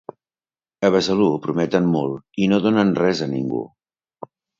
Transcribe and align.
A 0.87 0.89
Besalú 0.95 1.27
prometen 1.43 1.89
molt 1.97 2.41
i 2.45 2.47
no 2.53 2.59
donen 2.63 2.95
res 3.01 3.21
a 3.27 3.29
ningú. 3.35 3.61